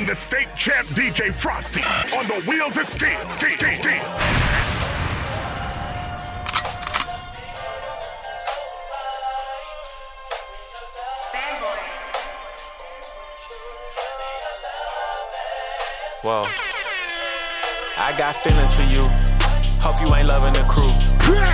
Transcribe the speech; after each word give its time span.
and 0.00 0.08
the 0.08 0.16
state 0.16 0.48
champ 0.56 0.86
DJ 0.88 1.30
Frosty 1.30 1.82
on 2.16 2.26
the 2.26 2.42
wheels 2.48 2.76
of 2.78 2.88
steel. 2.88 3.10
steel, 3.28 3.50
steel, 3.50 3.72
steel. 3.72 3.92
Whoa. 16.22 16.46
I 17.98 18.14
got 18.16 18.36
feelings 18.36 18.72
for 18.72 18.82
you. 18.82 19.06
Hope 19.82 20.00
you 20.00 20.14
ain't 20.14 20.28
loving 20.28 20.54
the 20.54 20.66
crew. 20.66 20.92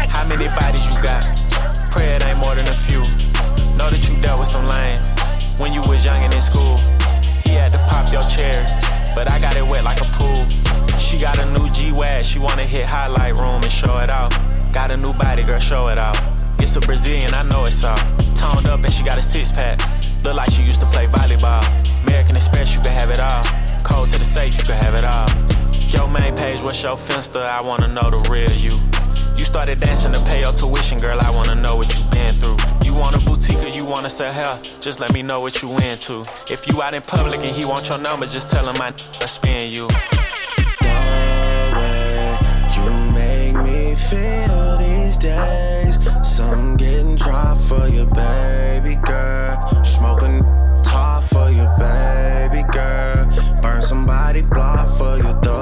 How 0.09 0.25
many 0.25 0.47
bodies 0.49 0.87
you 0.87 0.95
got? 1.03 1.25
Pray 1.91 2.07
it 2.07 2.25
ain't 2.25 2.39
more 2.39 2.55
than 2.55 2.69
a 2.69 2.75
few. 2.75 3.01
Know 3.77 3.91
that 3.91 4.09
you 4.09 4.21
dealt 4.21 4.39
with 4.39 4.49
some 4.49 4.67
lames 4.67 5.01
when 5.59 5.73
you 5.73 5.83
was 5.83 6.05
young 6.05 6.23
and 6.23 6.33
in 6.33 6.43
school. 6.43 6.96
He 7.47 7.53
had 7.55 7.71
to 7.71 7.79
pop 7.79 8.13
your 8.13 8.27
chair, 8.29 8.61
but 9.15 9.31
I 9.31 9.39
got 9.39 9.57
it 9.57 9.67
wet 9.67 9.85
like 9.85 10.01
a 10.01 10.09
pool. 10.19 10.43
She 10.99 11.17
got 11.19 11.39
a 11.39 11.47
new 11.53 11.71
G-Wag, 11.71 12.25
she 12.25 12.41
wanna 12.41 12.67
hit 12.67 12.85
highlight 12.87 13.35
room 13.35 13.63
and 13.63 13.71
show 13.71 13.99
it 14.01 14.11
off. 14.11 14.33
Got 14.73 14.91
a 14.91 14.97
new 14.97 15.15
body, 15.15 15.45
girl, 15.45 15.61
show 15.61 15.89
it 15.89 15.97
off. 15.97 16.21
It's 16.59 16.75
a 16.75 16.81
Brazilian, 16.81 17.33
I 17.33 17.43
know 17.49 17.65
it's 17.65 17.85
all. 17.85 17.97
Toned 18.37 18.67
up 18.67 18.85
and 18.85 18.93
she 18.93 19.05
got 19.05 19.17
a 19.17 19.23
six 19.23 19.53
pack. 19.53 19.79
Look 20.25 20.37
like 20.37 20.51
she 20.51 20.63
used 20.63 20.81
to 20.81 20.87
play 20.87 21.05
volleyball. 21.05 21.63
American 22.03 22.35
Express, 22.35 22.75
you 22.75 22.81
can 22.81 22.91
have 22.91 23.11
it 23.11 23.21
all. 23.21 23.45
Code 23.85 24.11
to 24.11 24.19
the 24.19 24.25
safe, 24.25 24.59
you 24.59 24.65
can 24.65 24.77
have 24.77 24.95
it 24.95 25.05
all. 25.05 25.29
Your 25.95 26.09
main 26.09 26.35
page, 26.35 26.61
what's 26.63 26.83
your 26.83 26.97
finsta? 26.97 27.47
I 27.47 27.61
wanna 27.61 27.87
know 27.87 28.11
the 28.11 28.29
real 28.29 28.51
you. 28.51 29.06
You 29.37 29.45
started 29.45 29.79
dancing 29.79 30.13
to 30.13 30.21
pay 30.25 30.41
your 30.41 30.53
tuition, 30.53 30.99
girl. 30.99 31.19
I 31.21 31.31
wanna 31.37 31.55
know 31.55 31.77
what 31.77 31.95
you 31.95 32.03
been 32.11 32.35
through. 32.35 32.57
You 32.85 32.95
want 32.97 33.17
a 33.17 33.21
boutique 33.25 33.63
or 33.63 33.69
you 33.69 33.85
wanna 33.85 34.09
sell 34.09 34.33
hair? 34.33 34.55
Just 34.81 35.01
let 35.01 35.13
me 35.13 35.23
know 35.23 35.41
what 35.41 35.63
you 35.63 35.69
into. 35.79 36.23
If 36.51 36.67
you 36.67 36.81
out 36.83 36.95
in 36.95 37.03
public 37.03 37.41
and 37.41 37.51
he 37.51 37.65
want 37.65 37.89
your 37.89 37.99
number, 37.99 38.27
just 38.27 38.49
tell 38.51 38.67
him 38.67 38.81
I 38.81 38.93
spin 39.27 39.69
you. 39.71 39.87
The 40.81 40.95
way 41.77 42.39
you 42.77 42.91
make 43.13 43.57
me 43.67 43.95
feel 43.95 44.79
these 44.79 45.19
days. 45.19 45.99
Some 46.23 46.77
getting 46.77 47.17
dry 47.17 47.55
for 47.69 47.89
you, 47.89 48.07
baby 48.07 48.95
girl. 49.05 49.85
Smoking 49.85 50.41
top 50.83 51.23
for 51.25 51.51
you, 51.51 51.67
baby 51.79 52.63
girl. 52.73 53.27
Burn 53.61 53.83
somebody 53.83 54.41
block 54.41 54.89
for 54.89 55.17
you, 55.17 55.33
the 55.43 55.56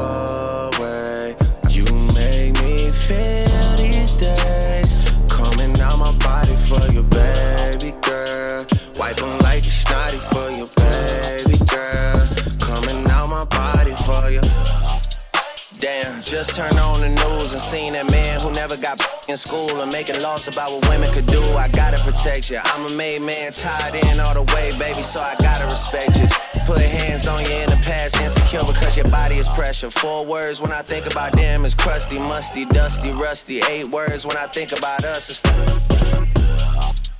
Turned 16.54 16.78
on 16.78 17.00
the 17.00 17.08
news 17.08 17.52
and 17.52 17.60
seen 17.60 17.94
that 17.94 18.08
man 18.12 18.38
who 18.38 18.48
never 18.52 18.76
got 18.76 19.02
in 19.28 19.36
school 19.36 19.82
and 19.82 19.90
making 19.90 20.22
laws 20.22 20.46
about 20.46 20.70
what 20.70 20.86
women 20.86 21.10
could 21.10 21.26
do. 21.26 21.42
I 21.58 21.66
gotta 21.66 21.98
protect 21.98 22.48
you. 22.48 22.60
I'm 22.62 22.86
a 22.86 22.94
made 22.94 23.26
man, 23.26 23.50
tied 23.52 23.96
in 23.96 24.20
all 24.20 24.34
the 24.34 24.46
way, 24.54 24.70
baby, 24.78 25.02
so 25.02 25.18
I 25.18 25.34
gotta 25.42 25.66
respect 25.66 26.14
you. 26.14 26.30
Put 26.62 26.78
hands 26.78 27.26
on 27.26 27.42
you 27.42 27.58
in 27.58 27.66
the 27.66 27.80
past, 27.82 28.14
insecure 28.22 28.62
because 28.70 28.94
your 28.96 29.10
body 29.10 29.42
is 29.42 29.48
pressure. 29.48 29.90
Four 29.90 30.24
words 30.26 30.60
when 30.60 30.70
I 30.70 30.82
think 30.82 31.10
about 31.10 31.32
them 31.32 31.64
is 31.64 31.74
crusty, 31.74 32.20
musty, 32.20 32.64
dusty, 32.66 33.10
rusty. 33.18 33.58
Eight 33.66 33.88
words 33.88 34.24
when 34.24 34.36
I 34.36 34.46
think 34.46 34.70
about 34.70 35.02
us 35.02 35.30
is 35.30 35.42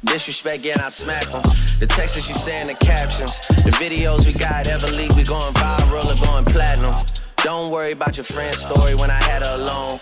disrespect, 0.05 0.65
yeah, 0.65 0.75
and 0.75 0.83
I 0.83 0.91
smack 0.91 1.27
them. 1.35 1.43
The 1.81 1.89
texts 1.91 2.15
that 2.15 2.29
you 2.29 2.37
say 2.39 2.61
in 2.61 2.69
the 2.69 2.79
captions, 2.79 3.35
the 3.67 3.75
videos 3.83 4.31
we 4.31 4.39
got 4.39 4.69
ever 4.69 4.87
leak, 4.95 5.11
we 5.19 5.25
going 5.25 5.53
viral 5.55 6.07
or 6.07 6.25
going 6.25 6.45
platinum. 6.45 6.95
Don't 7.45 7.71
worry 7.71 7.93
about 7.93 8.17
your 8.17 8.25
friend's 8.25 8.57
story 8.57 8.95
when 8.95 9.11
I 9.11 9.23
had 9.23 9.43
her 9.43 9.53
alone. 9.61 9.99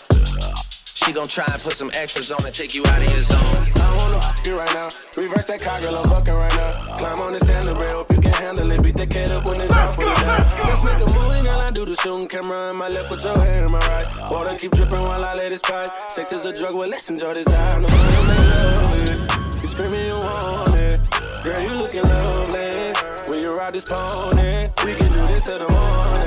She 0.95 1.13
gon' 1.13 1.27
try 1.27 1.45
and 1.53 1.61
put 1.61 1.73
some 1.73 1.91
extras 1.93 2.31
on 2.31 2.39
and 2.47 2.55
take 2.55 2.73
you 2.73 2.85
out 2.87 2.99
of 2.99 3.11
your 3.11 3.25
zone. 3.25 3.67
I 3.75 3.97
wanna 3.99 4.19
f 4.19 4.47
you 4.47 4.57
right 4.57 4.73
now. 4.75 4.87
Reverse 5.17 5.47
that 5.47 5.61
car, 5.61 5.81
girl, 5.81 5.97
I'm 5.97 6.09
bucking 6.09 6.35
right 6.35 6.55
now. 6.55 6.95
Climb 6.95 7.19
on 7.19 7.33
the 7.33 7.41
standard 7.41 7.77
rail, 7.77 8.07
hope 8.07 8.13
you 8.13 8.21
can 8.21 8.33
handle 8.35 8.71
it. 8.71 8.81
Beat 8.81 8.97
the 8.97 9.09
kid 9.09 9.29
up 9.33 9.45
when 9.45 9.61
it's 9.61 9.75
down, 9.75 9.93
put 9.93 10.07
it 10.07 10.15
down. 10.19 10.39
Let's 10.39 10.85
make 10.85 11.01
a 11.03 11.11
movie, 11.11 11.43
girl. 11.43 11.61
I 11.67 11.71
do 11.73 11.85
the 11.85 11.97
shooting 11.97 12.29
camera 12.29 12.71
in 12.71 12.77
my 12.77 12.87
left, 12.87 13.09
put 13.09 13.25
your 13.25 13.35
hand 13.35 13.63
in 13.63 13.73
my 13.73 13.81
right. 13.91 14.07
Water 14.31 14.57
keep 14.57 14.71
dripping 14.71 15.03
while 15.03 15.25
I 15.25 15.35
let 15.35 15.51
it 15.51 15.63
pipe. 15.65 15.91
Sex 16.13 16.31
is 16.31 16.45
a 16.45 16.53
drug, 16.53 16.77
well, 16.77 16.89
let's 16.89 17.11
enjoy 17.11 17.35
this 17.35 17.49
high. 17.49 17.81
No 17.81 17.89
one 17.91 18.27
make 18.31 19.19
love. 19.19 19.61
Keep 19.61 19.71
screaming, 19.71 20.07
you 20.07 20.15
want 20.15 20.81
it. 20.81 21.01
Girl, 21.43 21.61
you 21.61 21.75
looking 21.75 22.03
lovely. 22.03 22.93
When 23.27 23.41
you 23.41 23.51
ride 23.53 23.75
this 23.75 23.83
pony, 23.83 24.71
we 24.87 24.95
can 24.95 25.11
do 25.11 25.21
this 25.27 25.43
till 25.43 25.59
the 25.59 25.67
morning. 25.67 26.22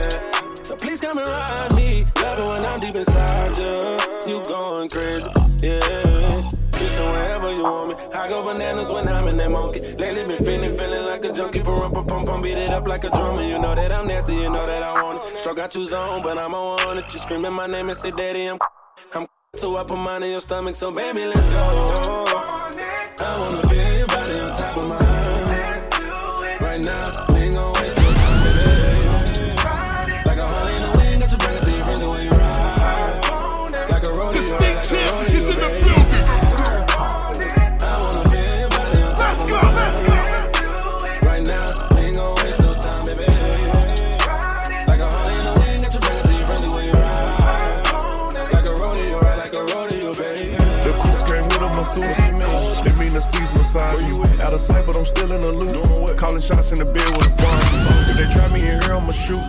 So 0.76 0.86
please 0.86 1.00
come 1.00 1.18
and 1.20 1.28
ride 1.28 1.74
me. 1.78 2.06
Love 2.18 2.40
it 2.40 2.46
when 2.46 2.66
I'm 2.66 2.80
deep 2.82 2.96
inside 2.96 3.56
you. 3.58 3.98
You 4.28 4.44
going 4.44 4.90
crazy, 4.90 5.32
yeah. 5.64 5.80
Kissing 6.74 7.06
wherever 7.06 7.50
you 7.56 7.64
want 7.64 7.90
me. 7.90 7.96
I 8.14 8.28
go 8.28 8.44
bananas 8.44 8.92
when 8.92 9.08
I'm 9.08 9.28
in 9.30 9.38
that 9.38 9.52
monkey. 9.52 9.80
Lately 9.80 10.26
been 10.26 10.44
feeling, 10.44 10.78
feeling 10.78 11.06
like 11.06 11.24
a 11.24 11.32
junkie. 11.32 11.62
Pump, 11.62 11.94
pump, 11.94 12.08
pump, 12.10 12.44
beat 12.44 12.58
it 12.58 12.72
up 12.72 12.88
like 12.88 13.06
a 13.06 13.10
drummer. 13.10 13.44
You 13.44 13.58
know 13.58 13.74
that 13.74 13.92
I'm 13.92 14.08
nasty, 14.08 14.34
you 14.34 14.50
know 14.50 14.66
that 14.66 14.84
I 14.84 15.02
want 15.02 15.24
it. 15.24 15.40
Stroke 15.40 15.56
got 15.56 15.76
you 15.76 15.86
zone, 15.86 16.22
but 16.24 16.38
I'm 16.38 16.54
on 16.54 16.98
it. 16.98 17.14
You 17.14 17.20
screaming 17.20 17.54
my 17.54 17.68
name 17.68 17.88
and 17.88 17.98
say, 17.98 18.12
Daddy, 18.12 18.48
I'm. 18.48 18.60
I'm 19.14 19.28
so 19.56 19.78
I 19.78 19.84
put 19.86 19.98
mine 19.98 20.24
in 20.24 20.32
your 20.32 20.42
stomach, 20.42 20.76
so 20.76 20.92
baby, 20.92 21.26
let's 21.26 21.50
go. 21.52 22.26
I 23.20 23.40
wanna 23.40 23.64
feel 23.70 23.98
your 23.98 24.08
body 24.08 24.40
on 24.40 24.54
top 24.54 24.78
of 24.78 24.88
mine. 24.90 25.05
Came 52.04 52.36
with 52.36 52.46
a 52.46 52.50
masseuse. 52.50 52.84
That 52.84 52.96
mean 52.98 53.14
the 53.14 53.22
seats 53.22 53.52
massage 53.54 54.06
you. 54.06 54.24
Out 54.42 54.54
of 54.54 54.62
sight, 54.62 54.86
but 54.86 54.96
I'm 54.96 55.06
still 55.06 55.32
in 55.32 55.42
the 55.42 55.52
loop. 55.52 56.18
Calling 56.18 56.42
shots 56.42 56.72
in 56.72 56.80
the 56.80 56.86
bed 56.86 57.08
with 57.16 57.28
a 57.28 57.34
bar. 57.40 57.60
If 58.10 58.18
they 58.18 58.28
try 58.32 58.48
me 58.52 58.62
in 58.68 58.82
here, 58.82 58.94
I'ma 58.94 59.12
shoot. 59.12 59.42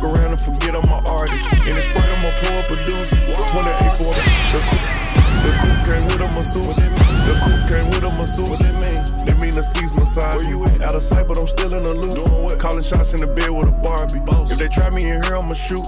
Go 0.00 0.12
around 0.12 0.32
and 0.32 0.40
forget 0.40 0.74
I'm 0.74 0.88
an 0.88 1.02
artist. 1.06 1.46
In 1.66 1.74
the 1.74 1.82
spray, 1.82 2.02
I'ma 2.02 2.30
pour 2.40 2.54
up 2.58 2.70
a 2.70 2.76
deuce. 2.86 3.10
28 3.10 3.96
for 3.96 4.12
the 4.12 4.22
the 4.52 4.60
coupe. 4.68 5.12
The 5.42 5.50
coupe 5.58 5.80
came 5.86 6.04
with 6.06 6.22
a 6.22 6.28
masseuse. 6.34 6.76
The 7.26 7.34
coupe 7.42 7.64
came 7.70 7.86
with 7.90 8.04
a 8.04 8.10
masseuse. 8.18 8.48
What 8.48 8.58
that 8.60 8.76
mean? 8.82 9.26
That 9.26 9.38
mean 9.38 9.54
the 9.54 9.62
seats 9.62 9.92
massage 9.94 10.46
you. 10.48 10.64
Out 10.82 10.94
of 10.94 11.02
sight, 11.02 11.26
but 11.28 11.38
I'm 11.38 11.48
still 11.48 11.72
in 11.74 11.82
the 11.82 11.94
loop. 11.94 12.58
Calling 12.58 12.82
shots 12.82 13.14
in 13.14 13.20
the 13.20 13.26
bed 13.26 13.50
with 13.50 13.68
a 13.68 13.72
Barbie. 13.72 14.22
If 14.50 14.58
they 14.58 14.68
try 14.68 14.90
me 14.90 15.02
in 15.08 15.22
here, 15.22 15.36
I'ma 15.36 15.54
shoot. 15.54 15.84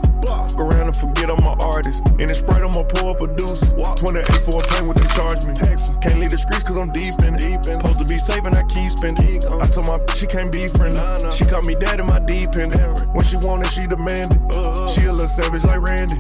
Go 0.57 0.69
around 0.69 0.87
and 0.87 0.97
forget 0.97 1.31
I'm 1.31 1.43
an 1.43 1.59
artist. 1.61 2.07
In 2.23 2.31
the 2.31 2.35
spray, 2.35 2.63
I'ma 2.63 2.87
pull 2.87 3.11
up 3.11 3.21
a 3.21 3.27
deuce. 3.27 3.75
28 3.75 4.23
for 4.47 4.61
a 4.61 4.63
plane, 4.63 4.87
what 4.87 4.97
they 4.97 5.09
charge 5.11 5.43
me. 5.47 5.55
Can't 5.99 6.19
leave 6.23 6.31
the 6.31 6.39
streets 6.39 6.63
cause 6.63 6.77
I'm 6.77 6.91
deep 6.95 7.19
in 7.27 7.35
it. 7.35 7.65
Supposed 7.65 7.99
to 7.99 8.07
be 8.07 8.19
saving, 8.19 8.55
I 8.55 8.63
keep 8.71 8.87
spending. 8.87 9.43
I 9.51 9.67
told 9.67 9.91
my 9.91 9.99
bitch 9.99 10.23
she 10.23 10.27
can't 10.27 10.53
be 10.53 10.69
friendly. 10.69 11.03
She 11.33 11.45
called 11.45 11.67
me 11.67 11.75
dad 11.75 11.99
in 11.99 12.07
my 12.07 12.21
deep 12.21 12.55
end. 12.55 12.79
When 13.11 13.25
she 13.27 13.37
wanted, 13.43 13.67
she 13.75 13.87
demanded. 13.87 14.39
She 14.95 15.11
a 15.11 15.13
little 15.13 15.27
savage 15.27 15.65
like 15.65 15.83
Randy. 15.83 16.19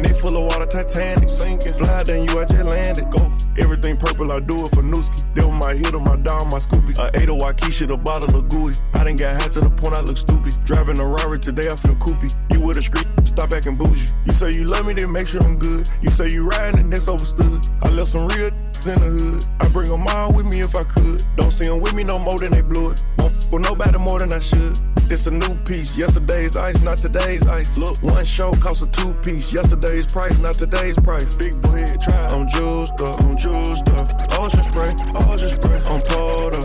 Neck 0.00 0.16
full 0.16 0.36
of 0.36 0.48
water, 0.48 0.66
Titanic. 0.66 1.28
Sinking. 1.28 1.74
Fly 1.74 2.02
than 2.04 2.24
you, 2.24 2.40
I 2.40 2.44
just 2.44 2.64
landed. 2.64 3.10
Go. 3.10 3.30
Everything 3.58 3.96
purple, 3.96 4.32
I 4.32 4.40
do 4.40 4.54
it 4.64 4.70
for 4.74 4.82
Nooski. 4.82 5.22
They 5.34 5.44
was 5.44 5.54
my 5.54 5.74
hit 5.74 5.94
my 5.94 6.16
dog, 6.16 6.50
my 6.50 6.58
Scoopy. 6.58 6.98
I 6.98 7.08
ate 7.14 7.28
a 7.28 7.34
8 7.34 7.36
of 7.36 7.38
Waikisha, 7.38 7.90
a 7.90 7.96
bottle 7.96 8.34
of 8.36 8.48
gooey. 8.48 8.74
I 8.94 9.04
didn't 9.04 9.20
got 9.20 9.40
high 9.40 9.48
to 9.48 9.60
the 9.60 9.70
point 9.70 9.94
I 9.94 10.00
look 10.00 10.16
stupid. 10.16 10.54
Driving 10.64 10.98
a 10.98 11.06
Rari 11.06 11.38
today, 11.38 11.68
I 11.70 11.76
feel 11.76 11.94
coopy. 11.96 12.28
You 12.50 12.60
with 12.60 12.78
a 12.78 12.82
street, 12.82 13.06
stop 13.26 13.52
acting 13.52 13.76
bougie. 13.76 14.06
You 14.26 14.32
say 14.32 14.52
you 14.52 14.64
love 14.64 14.86
me, 14.86 14.94
then 14.94 15.12
make 15.12 15.26
sure 15.26 15.42
I'm 15.42 15.58
good. 15.58 15.88
You 16.02 16.10
say 16.10 16.28
you 16.30 16.48
riding, 16.48 16.80
and 16.80 16.92
that's 16.92 17.08
overstood. 17.08 17.66
I 17.82 17.90
left 17.90 18.10
some 18.10 18.28
real 18.28 18.50
in 18.86 19.00
the 19.00 19.10
hood. 19.16 19.44
I 19.60 19.68
bring 19.72 19.90
them 19.90 20.06
all 20.08 20.32
with 20.32 20.46
me 20.46 20.60
if 20.60 20.74
I 20.76 20.84
could. 20.84 21.22
Don't 21.36 21.50
see 21.50 21.66
them 21.66 21.80
with 21.80 21.94
me 21.94 22.04
no 22.04 22.18
more 22.18 22.38
than 22.38 22.52
they 22.52 22.60
blew 22.60 22.90
it. 22.90 23.04
Won't 23.50 23.64
nobody 23.64 23.98
more 23.98 24.18
than 24.18 24.32
I 24.32 24.40
should. 24.40 24.76
This 25.08 25.26
a 25.26 25.30
new 25.30 25.54
piece. 25.64 25.98
Yesterday's 25.98 26.56
ice, 26.56 26.82
not 26.82 26.98
today's 26.98 27.46
ice. 27.46 27.76
Look, 27.78 28.02
one 28.02 28.24
show 28.24 28.52
costs 28.52 28.82
a 28.82 28.90
two 28.90 29.12
piece. 29.22 29.52
Yesterday's 29.52 30.06
price, 30.10 30.42
not 30.42 30.54
today's 30.54 30.98
price. 30.98 31.34
Big 31.36 31.60
boy 31.62 31.84
head 31.84 32.00
try. 32.00 32.28
I'm 32.32 32.48
juiced 32.48 33.00
up, 33.00 33.20
I'm 33.22 33.36
juiced 33.36 33.88
up. 33.94 34.08
Ocean 34.40 34.64
spray, 34.64 34.92
ocean 35.28 35.50
spray. 35.54 35.80
I'm 35.92 36.00
pulled 36.08 36.54
up. 36.56 36.64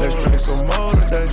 Let's 0.00 0.24
drink 0.24 0.38
some 0.38 0.66
more 0.66 0.92
today, 1.00 1.26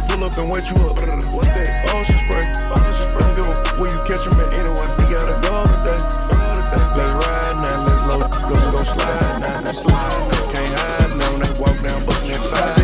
gon' 0.00 0.08
pull 0.08 0.24
up 0.24 0.36
and 0.38 0.50
wet 0.50 0.68
you 0.70 0.76
up. 0.88 0.96
That? 0.96 1.08
Oh, 1.08 2.00
ocean 2.00 2.18
spray, 2.18 2.44
oh, 2.68 2.76
ocean 2.76 3.08
spray. 3.08 3.28
Give 3.36 3.48
a 3.48 3.54
where 3.80 3.90
you 3.92 4.00
catch 4.04 4.26
him 4.26 4.36
at 4.40 4.52
anyway. 4.56 4.88
We 5.00 5.04
gotta 5.08 5.36
go 5.40 5.64
today, 5.64 6.00
go 6.28 6.36
today. 6.56 6.84
Let's 6.96 7.14
ride 7.24 7.56
now, 7.64 7.80
let's 8.20 8.38
go, 8.38 8.54
go 8.72 8.84
slide 8.84 9.40
now, 9.40 9.60
let's 9.64 9.80
slide 9.80 10.20
now. 10.28 10.52
Can't 10.52 10.72
hide 10.76 11.12
now, 11.16 11.32
they 11.40 11.52
walk 11.60 11.76
down, 11.80 12.04
bustin' 12.04 12.42
that 12.52 12.76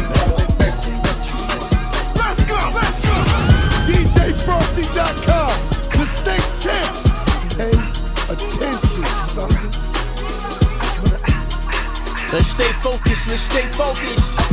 DJFrosty.com, 3.89 5.53
the 5.93 6.07
state 6.07 6.49
champ. 6.63 6.93
Pay 7.57 7.77
attention, 8.33 9.05
suckers. 9.29 9.81
Let's 12.33 12.49
stay 12.49 12.73
focused, 12.81 13.29
let's 13.29 13.43
stay 13.43 13.67
focused. 13.77 14.53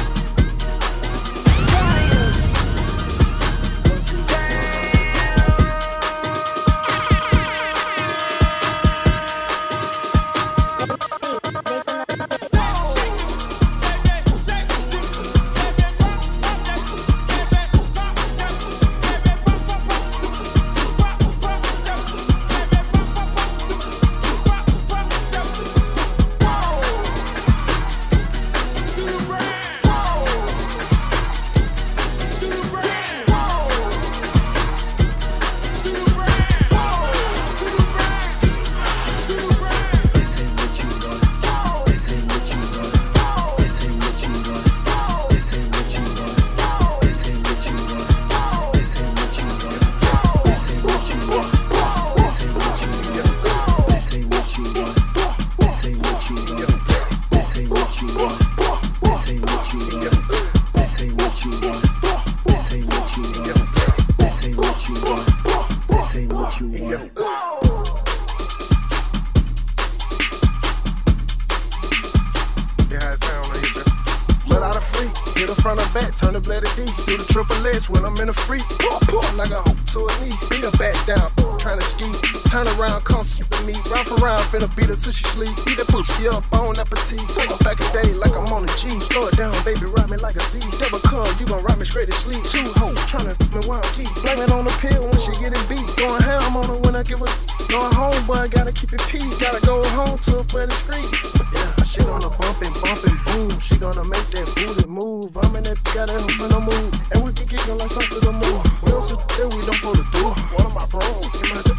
Take 87.31 87.49
them 87.49 87.61
back 87.63 87.79
a 87.79 87.87
day 87.95 88.13
like 88.13 88.35
I'm 88.35 88.47
on 88.51 88.63
a 88.63 88.71
G. 88.75 88.91
Slow 89.11 89.27
it 89.27 89.37
down, 89.37 89.55
baby, 89.63 89.87
ride 89.87 90.09
me 90.09 90.17
like 90.17 90.35
a 90.35 90.43
Z. 90.51 90.59
Double 90.79 90.99
cup, 90.99 91.31
you 91.39 91.45
gon' 91.45 91.63
ride 91.63 91.79
me 91.79 91.85
straight 91.85 92.11
to 92.11 92.15
sleep. 92.15 92.43
Two 92.43 92.65
hoes, 92.79 92.99
tryna 93.07 93.35
f 93.35 93.41
me 93.55 93.61
while 93.67 93.79
I'm 93.79 93.91
geek. 93.95 94.11
Blame 94.21 94.43
it 94.43 94.51
on 94.51 94.65
the 94.65 94.73
pill 94.83 95.07
when 95.07 95.19
she 95.19 95.31
get 95.39 95.55
it 95.55 95.65
beat. 95.71 95.85
Going 95.95 96.21
ham 96.23 96.57
on 96.57 96.67
her 96.67 96.79
when 96.83 96.95
I 96.95 97.03
give 97.03 97.19
her. 97.19 97.31
Going 97.71 97.93
home, 97.95 98.19
but 98.27 98.43
I 98.43 98.47
gotta 98.47 98.71
keep 98.71 98.91
it 98.91 99.03
peed. 99.07 99.31
Gotta 99.39 99.63
go 99.63 99.79
home 99.95 100.19
to 100.27 100.39
a 100.39 100.45
better 100.51 100.75
street. 100.83 101.07
Yeah, 101.55 101.71
she 101.87 102.03
gonna 102.03 102.27
bump 102.27 102.59
and 102.59 102.75
bump 102.83 102.99
and 103.07 103.19
boom. 103.31 103.51
She 103.59 103.79
gonna 103.79 104.03
make 104.03 104.27
that 104.35 104.47
booty 104.59 104.87
move. 104.91 105.31
I'm 105.39 105.55
in 105.55 105.63
that 105.63 105.79
gotta 105.95 106.19
help 106.19 106.35
in 106.35 106.49
the 106.51 106.59
move. 106.59 106.91
And 107.15 107.23
we 107.23 107.31
can 107.31 107.47
get 107.47 107.63
it 107.63 107.75
like 107.79 107.91
something 107.91 108.21
to 108.27 108.33
move. 108.35 108.59
We 108.83 108.91
don't 108.91 109.07
sit 109.07 109.19
there, 109.39 109.47
we 109.47 109.63
don't 109.63 109.79
pull 109.79 109.95
the 109.95 110.03
door. 110.19 110.35
One 110.59 110.67
of 110.67 110.73
my 110.75 110.85
bros, 110.91 111.31
came 111.39 111.55
out 111.55 111.63
the. 111.63 111.75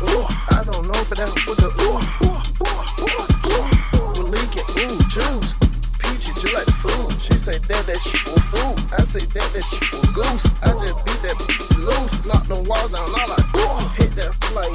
I 0.51 0.65
don't 0.65 0.89
know, 0.89 1.01
but 1.09 1.19
that's 1.19 1.35
what 1.47 1.57
the 1.61 1.69
ooh. 1.69 2.01
ooh, 2.25 2.41
ooh, 2.65 3.05
ooh, 3.05 3.89
ooh 3.89 3.92
leaking, 4.33 4.65
ooh, 4.81 4.97
juice. 5.13 5.53
Peachy, 6.01 6.33
you 6.41 6.57
like 6.57 6.71
food. 6.81 7.13
She 7.21 7.37
say 7.37 7.59
that, 7.59 7.83
that 7.85 8.01
shit 8.01 8.25
will 8.25 8.41
fool. 8.49 8.75
I 8.97 9.05
say 9.05 9.21
that, 9.21 9.49
that 9.53 9.65
shit 9.69 9.85
will 9.93 10.09
goose. 10.17 10.47
I 10.65 10.73
just 10.81 10.97
beat 11.05 11.21
that 11.29 11.37
loose. 11.77 12.25
Knock 12.27 12.45
the 12.49 12.59
walls 12.65 12.91
down, 12.93 13.05
all 13.05 13.29
like, 13.29 13.47
boom. 13.53 13.83
Hit 14.01 14.11
that 14.17 14.33
flight. 14.49 14.72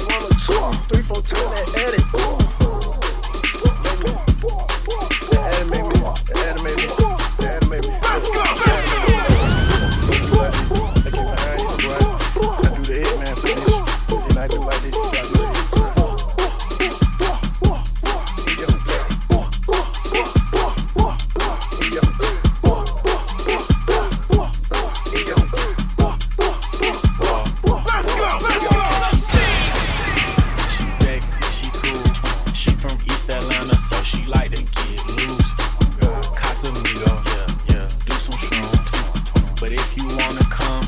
But 39.68 39.80
if 39.80 39.98
you 39.98 40.08
wanna 40.16 40.40
come, 40.48 40.80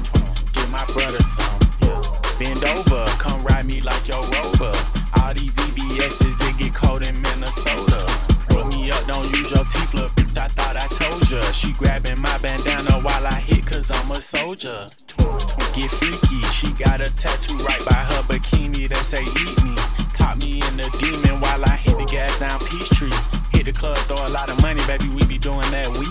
get 0.56 0.70
my 0.72 0.81
brother 0.96 1.20
some. 1.20 1.60
Yeah. 1.84 2.01
Bend 2.41 2.65
over, 2.65 3.05
come 3.20 3.44
ride 3.44 3.67
me 3.67 3.82
like 3.82 4.08
your 4.08 4.25
rover. 4.32 4.72
All 5.20 5.34
these 5.37 5.53
VBSs, 5.53 6.39
they 6.41 6.65
get 6.65 6.72
cold 6.72 7.06
in 7.06 7.13
Minnesota. 7.20 8.01
Roll 8.49 8.65
me 8.72 8.91
up, 8.91 9.05
don't 9.05 9.29
use 9.37 9.51
your 9.51 9.69
T-flip. 9.69 10.10
I 10.32 10.49
thought 10.56 10.81
I 10.81 10.89
told 10.96 11.29
ya. 11.29 11.43
She 11.53 11.75
grabbing 11.75 12.22
my 12.22 12.39
bandana 12.39 13.05
while 13.05 13.27
I 13.27 13.34
hit, 13.34 13.67
cause 13.67 13.91
I'm 13.93 14.13
a 14.13 14.19
soldier. 14.19 14.79
Get 15.77 15.91
freaky, 16.01 16.41
she 16.56 16.72
got 16.81 17.03
a 17.03 17.15
tattoo 17.20 17.58
right 17.58 17.84
by 17.84 18.01
her 18.01 18.22
bikini 18.32 18.89
that 18.89 19.05
say 19.05 19.20
eat 19.20 19.63
me. 19.63 19.77
Top 20.15 20.41
me 20.41 20.56
in 20.56 20.77
the 20.81 20.89
demon 20.96 21.39
while 21.43 21.63
I 21.67 21.77
hit 21.77 21.99
the 21.99 22.06
gas 22.06 22.32
down 22.41 22.58
Peachtree. 22.60 23.13
Hit 23.53 23.67
the 23.67 23.72
club, 23.72 23.99
throw 24.08 24.17
a 24.17 24.32
lot 24.32 24.49
of 24.49 24.58
money, 24.63 24.81
baby, 24.87 25.10
we 25.10 25.27
be 25.27 25.37
doing 25.37 25.69
that 25.69 25.89
week. 26.01 26.09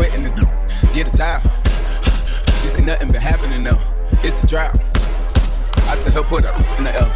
sweating 0.00 0.24
it. 0.24 0.94
Get 0.94 1.12
a 1.12 1.16
towel. 1.16 1.42
She 2.60 2.68
said 2.68 2.86
nothing 2.86 3.08
been 3.08 3.20
happening 3.20 3.64
though. 3.64 3.78
It's 4.22 4.42
a 4.42 4.46
drought. 4.46 4.78
I 5.88 5.96
tell 6.02 6.12
her 6.12 6.22
put 6.22 6.44
her 6.44 6.78
in 6.78 6.84
the 6.84 6.94
L. 6.94 7.10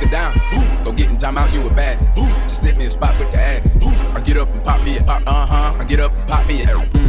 Get 0.00 0.10
down. 0.10 0.32
Boom. 0.50 0.84
Go 0.84 0.92
get 0.92 1.10
in 1.10 1.16
time 1.16 1.36
out, 1.36 1.52
you 1.52 1.66
a 1.66 1.70
bad. 1.70 1.98
Just 2.48 2.62
sent 2.62 2.78
me 2.78 2.86
a 2.86 2.90
spot 2.90 3.14
with 3.18 3.30
the 3.32 3.38
ad. 3.38 3.70
I 4.16 4.20
get 4.20 4.36
up 4.36 4.48
and 4.48 4.64
pop 4.64 4.82
me 4.84 4.96
a 4.96 5.02
pop. 5.02 5.22
Uh 5.26 5.46
huh. 5.46 5.76
I 5.78 5.84
get 5.84 6.00
up 6.00 6.12
and 6.12 6.26
pop 6.28 6.46
me 6.48 6.62
a. 6.62 6.66
Mm 6.66 7.01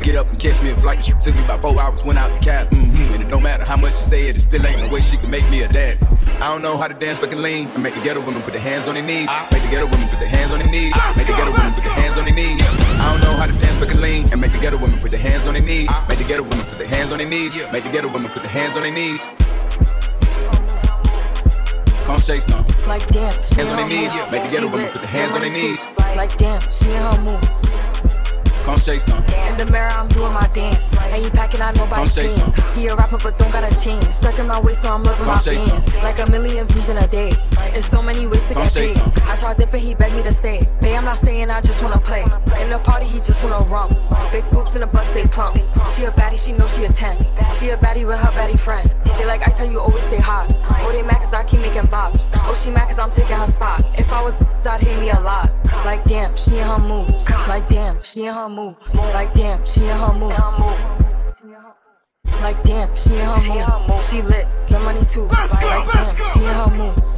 get 0.00 0.16
up 0.16 0.28
and 0.28 0.38
catch 0.38 0.60
me 0.62 0.70
a 0.70 0.76
flight. 0.76 1.00
Took 1.20 1.34
me 1.34 1.44
about 1.44 1.62
four 1.62 1.80
hours, 1.80 2.04
went 2.04 2.18
out 2.18 2.30
the 2.32 2.44
cab. 2.44 2.70
Mm-hmm. 2.70 3.14
And 3.14 3.22
it 3.22 3.28
don't 3.28 3.42
matter 3.42 3.64
how 3.64 3.76
much 3.76 3.92
she 3.92 4.04
say 4.04 4.28
it, 4.28 4.36
it 4.36 4.40
still 4.40 4.64
ain't 4.66 4.80
no 4.80 4.88
way 4.92 5.00
she 5.00 5.16
can 5.16 5.30
make 5.30 5.48
me 5.50 5.62
a 5.62 5.68
dad. 5.68 5.98
I 6.40 6.48
don't 6.48 6.62
know 6.62 6.76
how 6.76 6.88
to 6.88 6.94
dance, 6.94 7.18
but 7.18 7.30
can 7.30 7.42
lean. 7.42 7.68
I 7.74 7.78
make 7.78 7.94
the 7.94 8.00
ghetto 8.02 8.20
women 8.24 8.42
put 8.42 8.52
their 8.52 8.62
hands 8.62 8.88
on 8.88 8.94
their 8.94 9.04
knees. 9.04 9.28
I 9.28 9.46
make 9.52 9.62
the 9.62 9.68
ghetto 9.68 9.86
women 9.86 10.08
put 10.08 10.18
their 10.18 10.28
hands 10.28 10.52
on 10.52 10.58
their 10.58 10.70
knees. 10.70 10.92
I 10.96 11.14
make 11.16 11.26
the 11.26 11.36
ghetto 11.36 11.52
women 11.52 11.72
put 11.72 11.84
their 11.84 11.92
hands 11.92 12.16
on 12.18 12.24
their 12.24 12.34
knees. 12.34 12.62
I 13.00 13.12
don't 13.12 13.22
know 13.24 13.36
how 13.36 13.46
to 13.46 13.52
dance, 13.52 13.76
but 13.78 13.88
can 13.88 14.00
lean. 14.00 14.26
And 14.32 14.40
make 14.40 14.52
the 14.52 14.58
ghetto 14.58 14.78
women 14.80 14.98
put 15.00 15.10
their 15.10 15.20
hands 15.20 15.46
on 15.46 15.54
their 15.54 15.62
knees. 15.62 15.90
Make 16.08 16.18
the 16.18 16.24
ghetto 16.24 16.42
women 16.42 16.64
put 16.64 16.78
their 16.78 16.88
hands 16.88 17.12
on 17.12 17.18
their 17.18 17.28
knees. 17.28 17.54
Make 17.72 17.84
the 17.84 17.92
ghetto 17.92 18.08
women 18.08 18.30
put 18.30 18.42
their 18.42 18.52
hands 18.52 18.76
on 18.76 18.82
their 18.82 18.92
knees. 18.92 19.22
Come 22.08 22.20
shake 22.20 22.42
some. 22.42 22.64
Like 22.88 23.06
damn, 23.08 23.36
she 23.42 23.54
hands 23.54 23.68
on 23.68 23.78
her 23.78 23.88
knees. 23.88 24.12
Make 24.32 24.42
the 24.44 24.50
ghetto 24.50 24.68
women 24.72 24.88
put 24.90 25.02
their 25.02 25.10
hands 25.10 25.32
on 25.32 25.42
their 25.42 25.52
knees. 25.52 25.86
Like 26.16 26.36
damn, 26.38 26.60
see 26.70 26.90
how 26.96 27.16
move. 27.20 27.44
Come 28.64 28.78
shake 28.78 29.00
some. 29.00 29.24
In 29.48 29.56
the 29.56 29.66
mirror, 29.70 29.88
I'm 29.88 30.08
doing 30.08 30.32
my 30.32 30.46
dance. 30.48 30.96
And 30.96 31.24
you 31.24 31.30
packing 31.30 31.60
out 31.60 31.74
nobody's 31.76 32.14
Come 32.14 32.28
say 32.28 32.28
pants. 32.28 32.74
He 32.74 32.86
a 32.86 32.96
rapper, 32.96 33.18
but 33.18 33.38
don't 33.38 33.52
got 33.52 33.70
a 33.70 33.82
chain. 33.82 34.00
Stuck 34.12 34.38
in 34.38 34.46
my 34.46 34.60
waist, 34.60 34.82
so 34.82 34.92
I'm 34.92 35.02
loving 35.02 35.24
Come 35.24 35.34
my 35.34 35.40
say 35.40 35.58
fans. 35.58 35.96
Like 36.02 36.18
a 36.18 36.30
million 36.30 36.66
views 36.66 36.88
in 36.88 36.98
a 36.98 37.08
day. 37.08 37.32
There's 37.72 37.86
so 37.86 38.02
many 38.02 38.26
ways 38.26 38.46
to 38.48 38.54
Come 38.54 38.64
get 38.64 38.72
say 38.72 38.86
paid. 38.88 39.22
I 39.24 39.36
tried 39.36 39.56
dipping, 39.56 39.82
he 39.82 39.94
begged 39.94 40.14
me 40.14 40.22
to 40.22 40.32
stay. 40.32 40.60
Babe, 40.80 40.96
I'm 40.96 41.04
not 41.04 41.18
staying, 41.18 41.50
I 41.50 41.60
just 41.60 41.82
wanna 41.82 41.98
play. 41.98 42.24
In 42.62 42.70
the 42.70 42.80
party, 42.82 43.06
he 43.06 43.18
just 43.18 43.42
wanna 43.42 43.64
rump. 43.70 43.92
Big 44.32 44.48
boobs 44.50 44.74
in 44.74 44.82
the 44.82 44.86
bus, 44.86 45.10
they 45.12 45.26
plump. 45.26 45.56
She 45.94 46.04
a 46.04 46.10
baddie, 46.10 46.38
she 46.38 46.52
know 46.52 46.66
she 46.66 46.84
a 46.84 46.92
10. 46.92 47.18
She 47.58 47.70
a 47.70 47.76
baddie 47.76 48.06
with 48.06 48.18
her 48.18 48.30
baddie 48.38 48.58
friend. 48.58 48.92
They 49.18 49.26
like, 49.26 49.46
I 49.46 49.50
tell 49.50 49.70
you, 49.70 49.80
always 49.80 50.02
stay 50.02 50.18
hot. 50.18 50.52
Oh, 50.82 50.92
they 50.92 51.02
mad 51.02 51.18
cause 51.18 51.34
I 51.34 51.44
keep 51.44 51.60
making 51.60 51.82
bops. 51.82 52.30
Oh, 52.34 52.54
she 52.54 52.70
mad 52.70 52.88
cause 52.88 52.98
I'm 52.98 53.10
taking 53.10 53.36
her 53.36 53.46
spot. 53.46 53.84
If 53.98 54.12
I 54.12 54.22
was 54.22 54.34
I'd 54.66 54.80
hate 54.82 55.00
me 55.00 55.10
a 55.10 55.20
lot. 55.20 55.59
Like 55.84 56.04
damn, 56.04 56.36
she 56.36 56.58
in 56.58 56.66
her 56.66 56.78
mood. 56.78 57.10
Like 57.48 57.68
damn, 57.68 58.02
she 58.02 58.26
in 58.26 58.34
her 58.34 58.48
mood. 58.48 58.76
Like 59.14 59.32
damn, 59.34 59.64
she 59.64 59.80
in 59.80 59.96
her 59.96 60.12
mood. 60.12 60.38
Like 62.42 62.62
damn, 62.64 62.94
she 62.96 63.14
in 63.14 63.26
her 63.26 63.40
mood. 63.40 64.02
She 64.02 64.22
lit, 64.22 64.46
get 64.66 64.82
money 64.82 65.04
too. 65.04 65.26
Like 65.26 65.92
damn, 65.92 66.24
she 66.24 66.40
in 66.40 66.54
her 66.54 66.70
mood. 66.76 67.09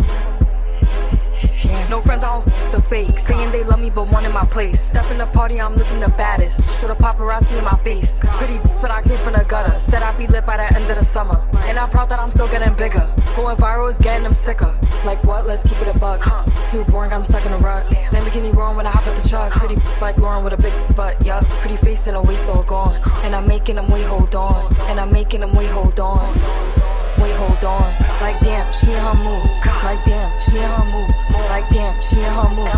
No 1.92 2.00
friends, 2.00 2.24
I 2.24 2.32
don't 2.32 2.72
the 2.72 2.80
fake. 2.80 3.18
Saying 3.18 3.52
they 3.52 3.64
love 3.64 3.78
me, 3.78 3.90
but 3.90 4.10
one 4.10 4.24
in 4.24 4.32
my 4.32 4.46
place. 4.46 4.80
Step 4.80 5.10
in 5.10 5.18
the 5.18 5.26
party, 5.26 5.60
I'm 5.60 5.74
looking 5.74 6.00
the 6.00 6.08
baddest. 6.08 6.62
So 6.80 6.88
the 6.88 6.94
paparazzi 6.94 7.58
in 7.58 7.64
my 7.64 7.76
face. 7.84 8.18
Pretty, 8.38 8.58
but 8.80 8.90
I 8.90 9.02
came 9.02 9.18
from 9.18 9.34
the 9.34 9.44
gutter. 9.44 9.78
Said 9.78 10.02
I'd 10.02 10.16
be 10.16 10.26
lit 10.26 10.46
by 10.46 10.56
the 10.56 10.74
end 10.74 10.90
of 10.90 10.96
the 10.96 11.04
summer. 11.04 11.46
And 11.68 11.78
I'm 11.78 11.90
proud 11.90 12.08
that 12.08 12.18
I'm 12.18 12.30
still 12.30 12.48
getting 12.48 12.72
bigger. 12.72 13.06
Going 13.36 13.58
viral 13.58 13.90
is 13.90 13.98
getting 13.98 14.24
them 14.24 14.34
sicker. 14.34 14.74
Like 15.04 15.22
what? 15.24 15.46
Let's 15.46 15.64
keep 15.64 15.86
it 15.86 15.94
a 15.94 15.98
bug. 15.98 16.24
Too 16.70 16.82
boring, 16.84 17.12
I'm 17.12 17.26
stuck 17.26 17.44
in 17.44 17.52
a 17.52 17.58
rut. 17.58 17.86
Lamborghini 18.10 18.54
roaring 18.54 18.78
when 18.78 18.86
I 18.86 18.90
hop 18.90 19.06
at 19.06 19.22
the 19.22 19.28
truck. 19.28 19.52
Pretty 19.56 19.76
like 20.00 20.16
Lauren 20.16 20.44
with 20.44 20.54
a 20.54 20.56
big 20.56 20.72
butt, 20.96 21.22
yup. 21.26 21.44
Pretty 21.60 21.76
face 21.76 22.06
and 22.06 22.16
a 22.16 22.22
waist 22.22 22.48
all 22.48 22.62
gone. 22.62 23.02
And 23.22 23.36
I'm 23.36 23.46
making 23.46 23.76
them 23.76 23.90
wait, 23.90 24.06
hold 24.06 24.34
on. 24.34 24.74
And 24.88 24.98
I'm 24.98 25.12
making 25.12 25.40
them 25.40 25.52
wait, 25.52 25.68
hold 25.68 26.00
on. 26.00 26.81
Wait, 27.22 27.36
hold 27.36 27.64
on. 27.64 27.82
Like 28.20 28.40
damn, 28.40 28.66
she 28.72 28.90
in 28.90 28.98
her 28.98 29.14
mood. 29.22 29.46
Like 29.84 30.04
damn, 30.04 30.40
she 30.40 30.56
in 30.58 30.68
her 30.68 30.84
mood. 30.90 31.10
Like 31.48 31.68
damn, 31.70 31.94
she 32.02 32.16
in 32.16 32.32
her 32.32 32.48
mood. 32.50 32.72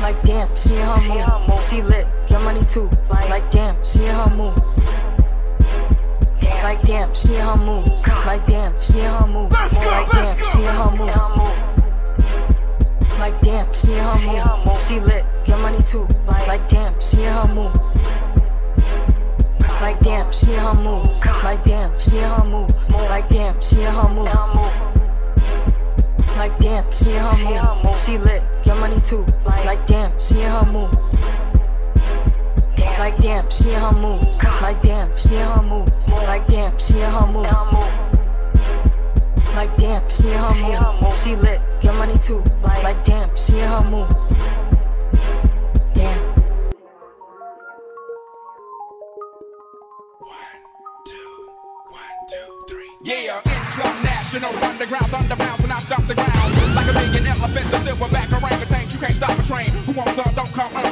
Like 0.00 0.22
damn, 0.22 0.54
she 0.54 0.74
in 0.74 0.86
her 0.86 1.00
mood. 1.00 1.60
She 1.60 1.82
lit, 1.82 2.06
get 2.28 2.40
money 2.42 2.64
too. 2.64 2.88
Like 3.10 3.50
damn, 3.50 3.82
she 3.84 4.04
in 4.04 4.14
her 4.14 4.30
mood. 4.30 4.56
Like 6.62 6.82
damn, 6.82 7.12
she 7.14 7.34
in 7.34 7.40
her 7.44 7.56
mood. 7.56 7.88
Like 8.24 8.46
damn, 8.46 8.80
she 8.80 9.00
in 9.00 9.10
her 9.10 9.26
mood. 9.26 9.52
Like 9.52 10.10
damn, 10.12 10.42
she 10.44 10.58
in 10.58 10.74
her 10.74 10.90
mood. 10.96 11.16
Like 13.18 13.40
damn, 13.40 13.72
she 13.72 13.92
in 13.92 13.98
her 14.04 14.56
mood. 14.64 14.78
She 14.78 15.00
lit, 15.00 15.24
get 15.44 15.58
money 15.60 15.82
too. 15.82 16.06
Like 16.46 16.68
damn, 16.68 17.00
she 17.00 17.22
in 17.24 17.32
her 17.32 17.48
mood. 17.48 17.95
Like 19.80 20.00
damn, 20.00 20.32
she 20.32 20.52
in 20.52 20.58
her 20.60 20.74
mood. 20.74 21.06
Like 21.44 21.62
damn, 21.64 21.98
she 22.00 22.16
in 22.16 22.24
her 22.24 22.44
mood. 22.44 22.72
Like 22.90 23.28
damn, 23.28 23.60
she 23.60 23.82
in 23.82 23.92
her 23.92 24.08
mood. 24.08 24.32
Like 26.36 26.58
damn, 26.58 26.90
she 26.90 27.10
in 27.12 27.22
her 27.22 27.36
mood. 27.44 27.96
She 27.96 28.18
lit, 28.18 28.42
get 28.64 28.76
money 28.78 29.00
too. 29.00 29.24
Like 29.44 29.86
damn, 29.86 30.18
she 30.18 30.40
in 30.40 30.50
her 30.50 30.66
mood. 30.66 30.92
Like 32.98 33.18
damn, 33.18 33.50
she 33.50 33.70
in 33.70 33.80
her 33.80 33.92
mood. 33.92 34.24
Like 34.62 34.82
damn, 34.82 35.16
she 35.16 35.36
in 35.36 35.46
her 35.46 35.62
mood. 35.62 35.90
Like 36.08 36.46
damn, 36.46 36.78
she 36.78 36.94
in 36.94 37.10
her 37.10 37.26
mood. 37.26 37.50
Like 39.54 39.76
damn, 39.76 40.08
she 40.08 40.28
in 40.28 40.38
her 40.38 40.54
mood. 40.54 41.14
She 41.14 41.36
lit, 41.36 41.60
get 41.80 41.94
money 41.96 42.18
too. 42.18 42.42
Like 42.64 43.04
damn, 43.04 43.34
she 43.36 43.58
in 43.58 43.68
her 43.68 43.84
mood. 43.84 44.10
National 54.90 55.20
Underground 55.20 55.20
Underground 55.20 55.62
when 55.62 55.72
I 55.72 55.78
stop 55.80 56.02
the 56.06 56.14
ground. 56.14 56.76
Like 56.76 56.86
a 56.88 56.92
million 56.92 57.26
elephants, 57.26 57.72
a 57.72 57.78
silverback 57.78 58.30
orangutan 58.32 58.88
You 58.90 58.98
can't 58.98 59.14
stop 59.14 59.38
a 59.38 59.42
train. 59.42 59.70
Who 59.70 59.92
wants 59.92 60.14
some, 60.14 60.32
don't 60.34 60.52
come 60.52 60.85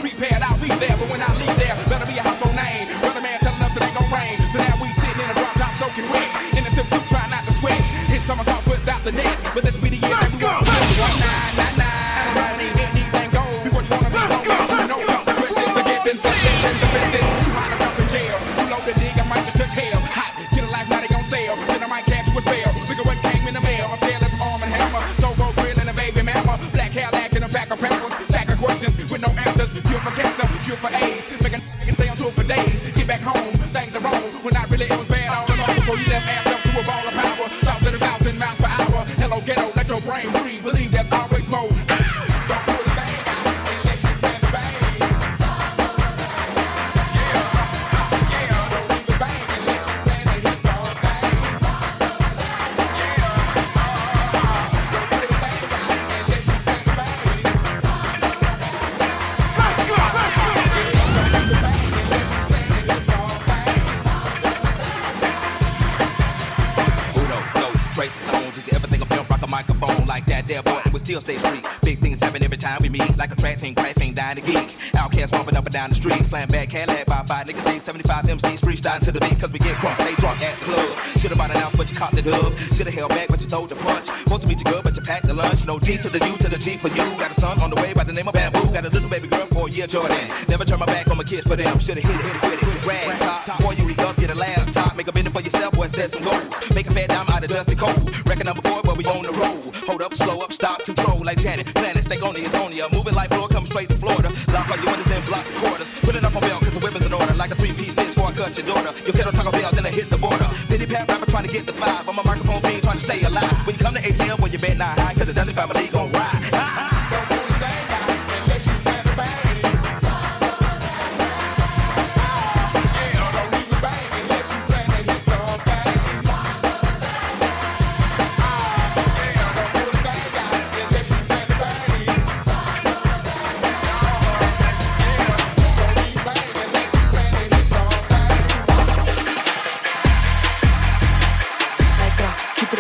still 71.21 71.38
stay 71.38 71.38
street. 71.38 71.64
Big 71.83 71.99
things 71.99 72.18
happen 72.18 72.42
every 72.42 72.56
time 72.56 72.78
we 72.83 72.88
meet. 72.88 73.16
Like 73.16 73.30
a 73.30 73.37
track 73.37 73.59
team, 73.59 73.75
crash 73.75 73.94
team, 73.94 74.14
dying 74.14 74.37
to 74.37 74.42
geek. 74.42 74.68
OutKast 74.99 75.30
bumping 75.30 75.56
up 75.56 75.64
and 75.64 75.73
down 75.73 75.90
the 75.90 75.97
street. 75.97 76.25
Slam 76.25 76.49
back, 76.49 76.71
Cadillac 76.71 77.06
by 77.06 77.23
five 77.23 77.47
niggas, 77.47 77.64
day 77.64 77.78
75 77.78 78.25
MCs 78.25 78.61
freestyling 78.61 79.00
to 79.00 79.12
the 79.12 79.21
beat. 79.21 79.38
Cause 79.40 79.52
we 79.52 79.59
get 79.59 79.76
crunk, 79.78 79.94
stay 79.94 80.14
drunk 80.16 80.42
at 80.42 80.59
the 80.59 80.64
club. 80.64 80.99
Should've 81.18 81.38
bought 81.38 81.50
an 81.50 81.56
ounce, 81.59 81.76
but 81.76 81.88
you 81.90 81.97
caught 81.97 82.12
the 82.12 82.23
dub. 82.23 82.52
Should've 82.75 82.94
held 82.94 83.11
back, 83.11 83.28
but 83.28 83.40
you 83.40 83.47
throw 83.47 83.66
the 83.66 83.76
punch. 83.76 84.06
Supposed 84.06 84.42
to 84.42 84.49
meet 84.49 84.59
you 84.59 84.64
good, 84.64 84.83
but 84.83 84.97
you 84.97 85.02
packed 85.02 85.26
the 85.26 85.35
lunch. 85.35 85.66
No 85.66 85.78
D 85.78 85.99
to 85.99 86.09
the 86.09 86.18
U 86.18 86.37
to 86.38 86.49
the 86.49 86.59
G 86.59 86.76
for 86.78 86.88
you. 86.88 87.04
Got 87.18 87.30
a 87.30 87.35
son 87.35 87.62
on 87.62 87.71
the 87.71 87.76
way 87.76 87.92
by 87.92 88.04
the 88.04 88.12
name 88.12 88.26
of 88.26 88.35
Bamboo. 88.35 88.73
Got 88.73 88.85
a 88.85 88.88
little 88.88 89.09
baby 89.09 89.28
girl 89.28 89.47
for 89.47 89.68
a 89.68 89.71
year, 89.71 89.87
Jordan. 89.87 90.18
Never 90.49 90.64
turn 90.64 90.80
my 90.80 90.87
back 90.87 91.11
on 91.11 91.16
my 91.16 91.25
kids 91.25 91.47
for 91.47 91.56
them. 91.56 91.78
Should've 91.78 92.02
hit 92.02 92.14
it, 92.14 92.26
hit 92.26 92.35
it, 92.35 92.59
hit 92.59 92.76
it. 92.76 92.87
Rag 92.87 93.21
top. 93.21 93.59
Before 93.59 93.75
you 93.75 93.85
re 93.87 93.94
up, 93.99 94.16
get 94.16 94.30
a 94.30 94.35
laptop. 94.35 94.83
Make 94.96 95.08
a 95.08 95.12
minute 95.12 95.32
for 95.32 95.42
yourself, 95.42 95.74
boy, 95.74 95.88
set 95.88 96.10
some 96.10 96.22
goals. 96.22 96.46
Make 96.74 96.86
a 96.86 96.92
fat 96.92 97.08
dime 97.08 97.28
out 97.28 97.42
of 97.42 97.50
dusty 97.50 97.74
cold. 97.74 97.98
Reckon 98.26 98.46
number 98.46 98.62
four, 98.62 98.80
but 98.84 98.96
we 98.96 99.04
on 99.06 99.22
the 99.22 99.32
road. 99.32 99.74
Hold 99.86 100.02
up, 100.02 100.14
slow 100.14 100.38
up, 100.40 100.52
stop, 100.52 100.84
control 100.84 101.18
like 101.24 101.38
Janet. 101.38 101.66
Planet, 101.74 102.04
stay 102.04 102.20
on 102.20 102.34
the 102.34 102.42
Azonia. 102.42 102.90
Moving 102.92 103.14
like 103.14 103.30
floor, 103.30 103.48
come 103.48 103.66
straight 103.66 103.88
to 103.90 103.96
Florida. 103.96 104.30
Lock 104.52 104.70
all 104.70 104.76
your 104.76 104.86
windows 104.86 105.10
and 105.10 105.24
block 105.26 105.44
the 105.46 105.52
quarters. 105.58 105.90
Put 106.02 106.14
it 106.14 106.24
up 106.24 106.36
on 106.36 106.42
belt, 106.42 106.62
cause 106.62 106.72
the 106.72 106.78
weapon's 106.78 107.04
in 107.06 107.12
order. 107.12 107.34
Like 107.34 107.50
a 107.50 107.56
three-piece 107.56 107.94
bitch 107.94 108.14
before 108.14 108.28
I 108.28 108.32
cut 108.34 108.56
your 108.56 108.66
daughter. 108.66 108.92
Your 109.02 109.14
kettle 109.14 109.32
taco 109.32 109.50
bell, 109.50 109.72
then 109.72 109.84
I 109.84 109.90
hit 109.90 110.10
the 110.10 110.18
border. 110.18 110.48
Pity 110.68 110.86
pat 110.86 111.08
rapper 111.08 111.26
trying 111.26 111.46
to 111.46 111.52
get 111.52 111.66
the 111.66 111.72
five. 111.72 112.08
I'm 112.08 112.18
a 112.18 112.22
microphone 112.22 112.60
fiend 112.62 112.82
trying 112.84 112.98
to 112.98 113.04
stay 113.04 113.22
alive. 113.22 113.66
When 113.66 113.74
you 113.74 113.82
come 113.82 113.94
to 113.94 114.00
ATL, 114.00 114.38
well, 114.38 114.48
you 114.48 114.58
bet 114.58 114.76
not 114.78 114.98
high, 114.98 115.14
cause 115.14 115.26
the 115.26 115.34
Dungeon 115.34 115.56
Family 115.56 115.88
gon' 115.88 116.12
ride. 116.12 116.52
Like, 116.52 116.93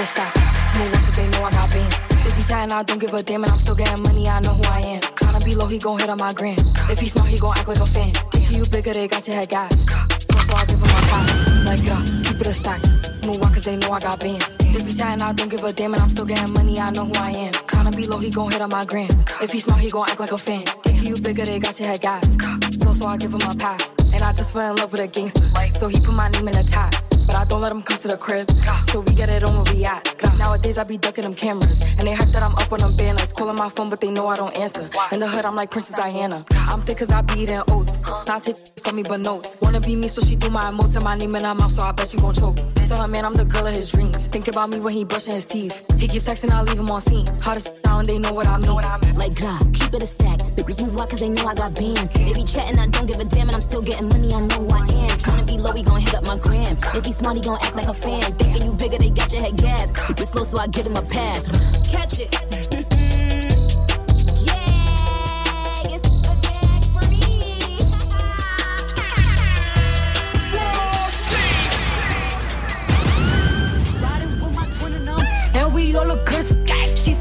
a 0.04 0.06
stack. 0.06 0.34
Move 0.76 0.92
on 0.94 1.02
cause 1.04 1.16
they 1.16 1.28
know 1.28 1.44
I 1.44 1.50
got 1.50 1.70
bands. 1.70 2.08
They 2.08 2.30
be 2.32 2.42
chatting, 2.42 2.72
I 2.72 2.82
don't 2.82 2.98
give 2.98 3.14
a 3.14 3.22
damn, 3.22 3.42
and 3.44 3.52
I'm 3.52 3.58
still 3.58 3.74
getting 3.74 4.02
money, 4.02 4.28
I 4.28 4.40
know 4.40 4.54
who 4.54 4.64
I 4.64 4.80
am. 4.94 5.00
Tryna 5.00 5.44
be 5.44 5.54
low, 5.54 5.66
he 5.66 5.78
gon' 5.78 5.98
hit 5.98 6.10
on 6.10 6.18
my 6.18 6.32
gram. 6.32 6.58
If 6.90 6.98
he 7.00 7.08
smart, 7.08 7.28
he 7.28 7.38
gon' 7.38 7.56
act 7.56 7.68
like 7.68 7.80
a 7.80 7.86
fan. 7.86 8.12
Think 8.32 8.50
you 8.50 8.64
bigger, 8.66 8.92
they 8.92 9.08
got 9.08 9.26
your 9.26 9.36
head 9.36 9.48
gas. 9.48 9.80
So, 9.80 10.56
I 10.56 10.64
give 10.66 10.80
him 10.82 10.90
my 10.96 11.02
pass. 11.12 11.64
Like, 11.64 11.88
uh, 11.88 12.02
keep 12.24 12.40
it 12.40 12.46
a 12.46 12.54
stack. 12.54 12.80
Move 13.22 13.42
on, 13.42 13.52
cause 13.54 13.64
they 13.64 13.76
know 13.76 13.90
I 13.92 14.00
got 14.00 14.20
bands. 14.20 14.56
They 14.56 14.82
be 14.82 14.92
chatting, 14.92 15.22
I 15.22 15.32
don't 15.32 15.48
give 15.48 15.64
a 15.64 15.72
damn, 15.72 15.94
and 15.94 16.02
I'm 16.02 16.10
still 16.10 16.26
getting 16.26 16.52
money, 16.52 16.78
I 16.78 16.90
know 16.90 17.04
who 17.06 17.14
I 17.14 17.30
am. 17.30 17.52
Tryna 17.52 17.96
be 17.96 18.06
low, 18.06 18.18
he 18.18 18.30
gon' 18.30 18.50
hit 18.50 18.60
on 18.60 18.70
my 18.70 18.84
gram. 18.84 19.10
If 19.40 19.52
he 19.52 19.58
smart, 19.60 19.80
he 19.80 19.88
gon' 19.90 20.08
act 20.08 20.20
like 20.20 20.32
a 20.32 20.38
fan. 20.38 20.64
Think 20.84 21.02
you 21.02 21.16
bigger, 21.16 21.44
they 21.44 21.58
got 21.58 21.78
your 21.80 21.88
head 21.88 22.00
gas. 22.02 22.36
So, 22.82 22.92
so 22.92 23.06
I 23.06 23.16
give 23.16 23.32
him 23.32 23.42
a 23.42 23.54
pass. 23.54 23.94
And 24.12 24.22
I 24.22 24.32
just 24.32 24.52
fell 24.52 24.70
in 24.70 24.76
love 24.76 24.92
with 24.92 25.00
a 25.00 25.06
gangster. 25.06 25.50
So 25.72 25.88
he 25.88 25.98
put 25.98 26.14
my 26.14 26.28
name 26.28 26.46
in 26.48 26.54
the 26.54 26.62
tag. 26.62 26.94
But 27.26 27.36
I 27.36 27.44
don't 27.44 27.60
let 27.60 27.70
them 27.70 27.82
come 27.82 27.98
to 27.98 28.08
the 28.08 28.16
crib. 28.16 28.50
So 28.86 29.00
we 29.00 29.14
get 29.14 29.28
it 29.28 29.42
on 29.42 29.54
where 29.62 29.74
we 29.74 29.84
at. 29.84 30.04
Nowadays 30.38 30.78
I 30.78 30.84
be 30.84 30.98
ducking 30.98 31.24
them 31.24 31.34
cameras. 31.34 31.80
And 31.82 32.06
they 32.06 32.12
hype 32.12 32.32
that 32.32 32.42
I'm 32.42 32.54
up 32.56 32.72
on 32.72 32.80
them 32.80 32.96
banners. 32.96 33.32
Calling 33.32 33.56
my 33.56 33.68
phone, 33.68 33.88
but 33.88 34.00
they 34.00 34.10
know 34.10 34.28
I 34.28 34.36
don't 34.36 34.54
answer. 34.56 34.88
In 35.12 35.20
the 35.20 35.28
hood, 35.28 35.44
I'm 35.44 35.56
like 35.56 35.70
Princess 35.70 35.94
Diana. 35.94 36.44
I'm 36.52 36.80
thick 36.80 36.98
cause 36.98 37.12
I 37.12 37.22
be 37.22 37.40
eating 37.40 37.62
oats. 37.70 37.98
Not 38.26 38.42
take 38.42 38.56
from 38.82 38.96
me, 38.96 39.02
but 39.08 39.20
notes. 39.20 39.56
Wanna 39.62 39.80
be 39.80 39.96
me, 39.96 40.08
so 40.08 40.20
she 40.20 40.36
do 40.36 40.50
my 40.50 40.62
emotes 40.62 40.94
and 40.96 41.04
my 41.04 41.16
name 41.16 41.34
in 41.36 41.44
her 41.44 41.54
mouth, 41.54 41.72
so 41.72 41.82
I 41.82 41.92
bet 41.92 42.08
she 42.08 42.18
gon' 42.18 42.34
choke. 42.34 42.56
Tell 42.86 43.00
her, 43.00 43.08
man, 43.08 43.24
I'm 43.24 43.32
the 43.32 43.46
girl 43.46 43.66
of 43.66 43.74
his 43.74 43.90
dreams. 43.90 44.26
Think 44.26 44.48
about 44.48 44.68
me 44.68 44.78
when 44.78 44.92
he 44.92 45.04
brushing 45.04 45.34
his 45.34 45.46
teeth. 45.46 45.84
He 45.98 46.06
keep 46.06 46.20
texting, 46.20 46.50
I 46.52 46.60
leave 46.62 46.78
him 46.78 46.90
on 46.90 47.00
scene. 47.00 47.24
Hottest 47.40 47.80
down, 47.82 48.04
they 48.04 48.18
know 48.18 48.32
what 48.32 48.46
I 48.46 48.58
mean. 48.58 48.76
Like 49.16 49.40
God, 49.40 49.62
keep 49.72 49.94
it 49.94 50.02
a 50.02 50.06
stack. 50.06 50.38
Bitches 50.60 50.84
move 50.84 51.00
out 51.00 51.08
cause 51.08 51.20
they 51.20 51.30
know 51.30 51.46
I 51.46 51.54
got 51.54 51.74
bands. 51.74 52.10
They 52.10 52.32
be 52.34 52.44
chatting, 52.44 52.78
I 52.78 52.86
don't 52.86 53.06
give 53.06 53.18
a 53.18 53.24
damn, 53.24 53.48
and 53.48 53.56
I'm 53.56 53.62
still 53.62 53.80
getting 53.80 54.08
money, 54.08 54.32
I 54.34 54.40
know 54.40 54.66
I 54.68 54.84
am. 54.84 55.16
Tryna 55.16 55.46
be 55.48 55.56
low, 55.58 55.72
he 55.72 55.82
gon' 55.82 56.00
hit 56.00 56.14
up 56.14 56.26
my 56.26 56.36
gram. 56.36 56.76
If 56.94 57.06
he 57.06 57.12
smart, 57.12 57.36
he 57.36 57.42
gon' 57.42 57.58
act 57.62 57.74
like 57.74 57.88
a 57.88 57.94
fan. 57.94 58.20
Thinking 58.34 58.64
you 58.68 58.76
bigger, 58.76 58.98
they 58.98 59.10
got 59.10 59.32
your 59.32 59.42
head 59.42 59.56
gas. 59.56 59.90
Keep 60.06 60.20
it 60.20 60.26
slow, 60.26 60.44
so 60.44 60.58
I 60.58 60.66
get 60.66 60.86
him 60.86 60.96
a 60.96 61.02
pass. 61.02 61.48
Catch 61.88 62.20
it. 62.20 62.94
Yeah, 63.04 63.53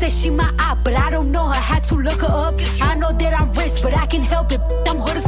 said 0.03 0.11
she 0.11 0.29
my 0.29 0.49
eye, 0.59 0.75
but 0.83 0.93
I 0.99 1.09
don't 1.09 1.31
know 1.31 1.45
her. 1.45 1.53
Had 1.53 1.83
to 1.85 1.95
look 1.95 2.21
her 2.21 2.27
up. 2.27 2.55
I 2.81 2.95
know 2.95 3.11
that 3.11 3.39
I'm 3.39 3.53
rich, 3.53 3.81
but 3.81 3.95
I 3.97 4.05
can 4.05 4.23
help 4.23 4.51
it. 4.51 4.61
I'm 4.87 4.97
hood 4.97 5.17
as 5.17 5.27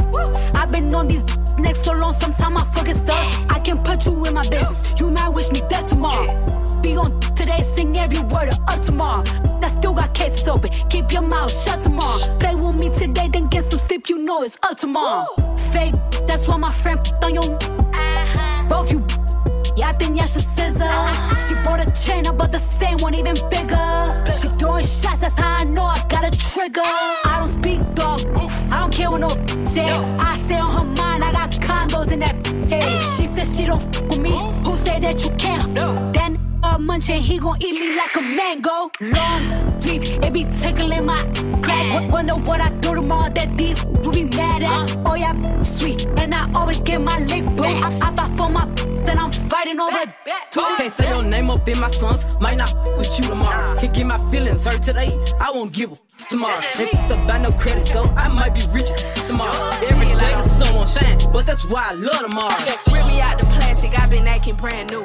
I've 0.54 0.70
been 0.70 0.94
on 0.94 1.08
these 1.08 1.24
next 1.58 1.84
so 1.84 1.92
long, 1.92 2.12
sometime 2.12 2.56
I 2.56 2.64
fucking 2.74 2.94
stuck. 2.94 3.24
I 3.50 3.58
can 3.60 3.78
put 3.82 4.04
you 4.06 4.24
in 4.26 4.34
my 4.34 4.42
business. 4.42 4.84
You 5.00 5.10
might 5.10 5.30
wish 5.30 5.50
me 5.50 5.62
dead 5.68 5.86
tomorrow. 5.86 6.26
Be 6.82 6.96
on 6.96 7.18
today, 7.34 7.62
sing 7.74 7.96
every 7.98 8.20
word 8.20 8.48
of 8.48 8.58
up 8.68 8.82
tomorrow. 8.82 9.24
I 9.62 9.68
still 9.68 9.94
got 9.94 10.12
cases 10.14 10.46
open. 10.48 10.70
Keep 10.90 11.12
your 11.12 11.22
mouth 11.22 11.52
shut 11.52 11.80
tomorrow. 11.82 12.38
Play 12.38 12.54
with 12.54 12.78
me 12.78 12.90
today, 12.90 13.28
then 13.32 13.48
get 13.48 13.64
some 13.64 13.80
sleep. 13.80 14.08
You 14.08 14.18
know 14.18 14.42
it's 14.42 14.58
up 14.62 14.78
tomorrow. 14.78 15.26
Fake, 15.72 15.94
that's 16.26 16.46
why 16.46 16.58
my 16.58 16.72
friend 16.72 17.00
on 17.22 17.34
your. 17.34 17.58
Both 18.68 18.90
you 18.92 19.00
I 19.86 19.92
think 19.92 20.18
yeah, 20.18 20.26
she 20.26 20.40
scissor. 20.40 20.90
She 21.46 21.54
bought 21.62 21.80
a 21.80 21.88
chain, 21.92 22.26
I 22.26 22.32
bought 22.32 22.50
the 22.50 22.58
same 22.58 22.98
one, 22.98 23.14
even 23.14 23.36
bigger. 23.50 24.24
She 24.32 24.48
throwing 24.48 24.82
shots, 24.82 25.20
that's 25.20 25.38
how 25.38 25.58
I 25.60 25.64
know 25.64 25.84
I 25.84 26.04
got 26.08 26.24
a 26.24 26.36
trigger. 26.36 26.82
I 26.82 27.40
don't 27.40 27.52
speak 27.52 27.94
dog, 27.94 28.20
I 28.72 28.80
don't 28.80 28.92
care 28.92 29.10
what 29.10 29.20
no 29.20 29.28
say. 29.62 29.88
I 29.88 30.36
say 30.38 30.58
on 30.58 30.72
her 30.72 30.84
mind, 30.84 31.22
I 31.22 31.30
got 31.30 31.52
condos 31.52 32.10
in 32.10 32.18
that 32.18 32.34
head. 32.68 33.00
She 33.14 33.26
said 33.26 33.46
she 33.46 33.64
don't 33.64 33.80
f 33.80 34.02
with 34.02 34.18
me. 34.18 34.32
Who 34.64 34.76
said 34.76 35.02
that 35.02 35.24
you 35.24 35.30
can't? 35.36 35.72
That 36.86 36.92
uh, 36.92 36.94
munching, 36.94 37.22
he 37.22 37.38
gon' 37.38 37.60
eat 37.60 37.72
me 37.74 37.96
like 37.96 38.14
a 38.16 38.22
mango. 38.36 38.90
Long 39.00 39.66
leaf, 39.82 40.02
it 40.22 40.32
be 40.32 40.44
tickling 40.44 41.04
my 41.06 41.16
crack. 41.62 41.90
W- 41.92 42.12
Wonder 42.12 42.34
what 42.34 42.60
I 42.60 42.70
do 42.80 43.00
tomorrow 43.00 43.30
that 43.30 43.56
these 43.56 43.84
will 43.84 44.12
be 44.12 44.24
mad 44.24 44.62
at. 44.62 44.96
Oh 45.06 45.14
yeah, 45.14 45.60
sweet, 45.60 46.06
and 46.20 46.34
I 46.34 46.50
always 46.54 46.80
get 46.80 47.00
my 47.00 47.18
lick 47.20 47.46
boo. 47.56 47.64
I, 47.64 47.88
I 48.02 48.14
fight 48.14 48.36
for 48.38 48.48
my 48.48 48.66
then 49.04 49.18
I'm 49.18 49.30
fighting 49.30 49.78
over 49.80 49.90
that. 49.92 50.50
Can't 50.52 50.92
say 50.92 51.08
your 51.08 51.22
name 51.22 51.50
up 51.50 51.68
in 51.68 51.78
my 51.80 51.88
songs, 51.90 52.38
might 52.40 52.56
not 52.56 52.72
with 52.96 53.18
you 53.18 53.26
tomorrow. 53.28 53.76
Can't 53.76 53.92
get 53.94 54.06
my 54.06 54.18
feelings 54.30 54.64
hurt 54.64 54.82
today, 54.82 55.08
I 55.40 55.50
won't 55.50 55.72
give 55.72 55.90
a 55.90 55.94
f- 55.94 56.28
tomorrow. 56.28 56.58
If 56.58 56.80
it's 56.80 57.10
about 57.10 57.40
no 57.42 57.50
credit 57.50 57.86
though, 57.92 58.04
I 58.16 58.28
might 58.28 58.54
be 58.54 58.62
rich 58.72 58.90
as 58.90 59.04
f- 59.04 59.26
tomorrow. 59.26 59.70
Every 59.88 60.06
day 60.06 60.32
the 60.34 60.44
sun 60.44 60.74
won't 60.74 60.88
shine, 60.88 61.18
but 61.32 61.46
that's 61.46 61.68
why 61.70 61.88
I 61.90 61.94
love 61.94 62.20
tomorrow. 62.20 62.56
Rip 62.92 63.06
me 63.08 63.20
out 63.20 63.38
the 63.38 63.46
plastic, 63.46 63.98
I've 63.98 64.10
been 64.10 64.26
acting 64.26 64.54
brand 64.56 64.90
new. 64.90 65.04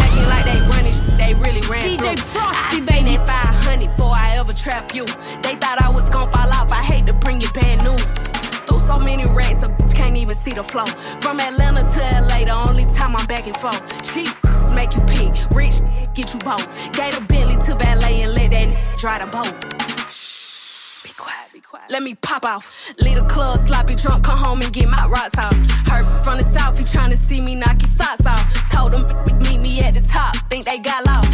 Acting 0.00 0.28
like 0.28 0.44
they 0.44 0.60
running 0.72 0.92
sh- 0.92 1.04
they 1.16 1.34
really 1.34 1.62
ran 1.68 1.82
DJ 1.82 2.16
through. 2.16 2.16
Frosty, 2.34 2.78
I 2.82 2.86
baby. 2.86 3.16
That 3.16 3.54
500 3.64 3.90
before 3.90 4.14
I 4.14 4.36
ever 4.36 4.52
trap 4.52 4.94
you. 4.94 5.04
They 5.42 5.54
thought 5.56 5.80
I 5.80 5.88
was 5.88 6.08
gonna 6.10 6.30
fall 6.30 6.50
off, 6.52 6.70
I 6.72 6.82
hate 6.82 7.06
to 7.06 7.12
bring 7.14 7.40
you 7.40 7.50
bad 7.52 7.82
news. 7.84 8.12
Through 8.66 8.78
so 8.78 8.98
many 8.98 9.26
racks, 9.26 9.62
a 9.62 9.68
bitch 9.68 9.94
can't 9.94 10.16
even 10.16 10.34
see 10.34 10.52
the 10.52 10.64
flow. 10.64 10.86
From 11.20 11.40
Atlanta 11.40 11.82
to 11.94 12.00
LA, 12.28 12.44
the 12.44 12.52
only 12.52 12.84
time 12.94 13.16
I'm 13.16 13.26
back 13.26 13.46
and 13.46 13.56
forth. 13.56 13.82
Cheap 14.12 14.28
make 14.74 14.94
you 14.94 15.02
pick, 15.02 15.32
rich 15.54 15.80
get 16.14 16.32
you 16.32 16.40
both. 16.40 16.66
Gave 16.92 17.16
a 17.16 17.20
Bentley 17.20 17.56
to 17.66 17.74
valet 17.74 18.22
and 18.22 18.34
let 18.34 18.50
that 18.50 18.96
dry 18.98 19.18
the 19.18 19.26
boat. 19.26 19.54
Quiet. 21.26 21.90
Let 21.90 22.02
me 22.04 22.14
pop 22.14 22.44
off. 22.44 22.70
Leave 23.00 23.16
the 23.16 23.24
club, 23.24 23.58
sloppy 23.58 23.96
drunk, 23.96 24.24
come 24.24 24.38
home 24.38 24.62
and 24.62 24.72
get 24.72 24.88
my 24.88 25.04
rocks 25.10 25.36
off. 25.36 25.54
Hurt 25.88 26.04
from 26.22 26.38
the 26.38 26.44
south, 26.44 26.78
he 26.78 26.84
tryna 26.84 27.16
see 27.16 27.40
me 27.40 27.56
knock 27.56 27.80
his 27.80 27.90
socks 27.90 28.24
off. 28.24 28.70
Told 28.70 28.92
him 28.92 29.04
meet 29.40 29.60
me 29.60 29.80
at 29.80 29.94
the 29.94 30.00
top, 30.00 30.36
think 30.48 30.64
they 30.64 30.78
got 30.78 31.04
lost. 31.04 31.32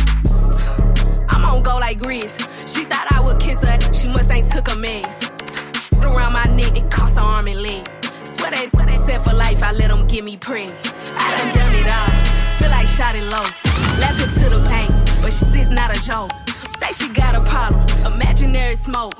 I'm 1.29 1.45
on 1.45 1.63
go 1.63 1.77
like 1.79 1.99
Grizz. 1.99 2.33
She 2.67 2.85
thought 2.85 3.07
I 3.11 3.21
would 3.21 3.39
kiss 3.41 3.63
her, 3.63 3.79
she 3.93 4.09
must 4.09 4.31
ain't 4.31 4.51
took 4.51 4.73
a 4.73 4.77
mess. 4.77 5.29
Around 6.03 6.33
my 6.33 6.45
neck, 6.57 6.79
it 6.79 6.91
cost 6.91 7.17
an 7.17 7.25
arm 7.25 7.49
and 7.49 7.61
leg. 7.61 7.87
Swear 8.25 8.53
they, 8.53 8.67
they 8.87 8.97
said 9.05 9.23
for 9.23 9.35
life, 9.35 9.63
I 9.63 9.73
let 9.73 9.89
them 9.89 10.07
give 10.07 10.25
me 10.25 10.39
preg. 10.39 10.73
I 11.15 11.37
done 11.37 11.53
done 11.53 11.75
it 11.75 11.87
all, 11.87 12.59
feel 12.59 12.71
like 12.71 12.87
shot 12.87 13.15
it 13.15 13.25
low. 13.25 13.45
Left 14.01 14.19
Laughing 14.19 14.43
to 14.43 14.49
the 14.49 14.67
pain, 14.69 14.91
but 15.21 15.33
shit 15.33 15.55
is 15.55 15.69
not 15.69 15.95
a 15.95 16.01
joke. 16.03 16.31
Say 16.81 16.93
she 16.93 17.13
got 17.13 17.35
a 17.35 17.45
problem, 17.49 17.85
imaginary 18.15 18.77
smoke. 18.77 19.15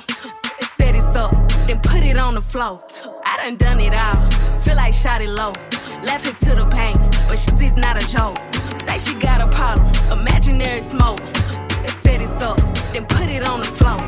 It 1.13 1.19
up, 1.19 1.49
then 1.67 1.79
put 1.81 2.03
it 2.03 2.17
on 2.17 2.35
the 2.35 2.41
floor. 2.41 2.83
I 3.27 3.37
done 3.37 3.57
done 3.57 3.81
it 3.81 3.93
all, 3.93 4.31
feel 4.63 4.77
like 4.77 4.95
shot 4.95 5.21
it 5.21 5.29
low. 5.29 5.53
Left 6.03 6.27
it 6.27 6.37
to 6.47 6.55
the 6.55 6.67
pain, 6.67 6.97
but 7.29 7.39
shit 7.39 7.61
is 7.61 7.77
not 7.77 8.03
a 8.03 8.07
joke. 8.09 8.39
Say 8.87 8.99
she 8.99 9.15
got 9.19 9.47
a 9.47 9.55
problem, 9.55 9.93
imaginary 10.11 10.81
smoke. 10.81 11.21
Set 12.03 12.23
it 12.23 12.43
up, 12.43 12.57
then 12.93 13.05
put 13.07 13.29
it 13.29 13.47
on 13.47 13.61
the 13.61 13.67
floor. 13.67 14.01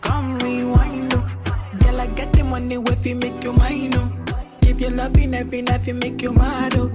Come 0.00 0.38
rewind, 0.40 1.14
oh. 1.14 1.24
Girl, 1.84 2.00
I 2.00 2.06
got 2.08 2.32
the 2.32 2.42
money 2.42 2.74
if 2.74 3.06
you 3.06 3.14
make 3.14 3.44
you 3.44 3.52
mine, 3.52 3.94
oh. 3.94 4.12
If 4.62 4.80
you're 4.80 4.90
loving 4.90 5.34
every 5.34 5.62
night, 5.62 5.86
you 5.86 5.94
make 5.94 6.20
you 6.20 6.32
mad, 6.32 6.74
oh. 6.76 6.90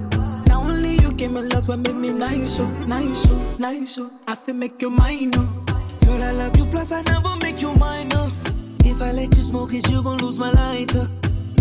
Now 0.46 0.62
only 0.62 0.94
you 0.96 1.12
give 1.12 1.32
me 1.32 1.42
love 1.42 1.68
make 1.68 1.94
me 1.94 1.97
nice, 2.18 2.58
oh, 2.58 2.66
nice, 2.86 3.26
oh, 3.32 3.56
nice, 3.58 3.98
oh. 3.98 4.10
I 4.26 4.34
feel 4.34 4.54
make 4.54 4.82
you 4.82 4.90
mine, 4.90 5.30
oh. 5.36 5.64
Girl, 6.04 6.22
I 6.22 6.32
love 6.32 6.56
you, 6.56 6.66
plus 6.66 6.92
I 6.92 7.02
never 7.02 7.36
make 7.36 7.60
you 7.60 7.74
minus. 7.74 8.44
If 8.84 9.00
I 9.00 9.12
let 9.12 9.36
you 9.36 9.42
smoke 9.42 9.72
it, 9.72 9.88
you 9.88 10.02
gon' 10.02 10.18
lose 10.18 10.38
my 10.38 10.50
lighter. 10.50 11.08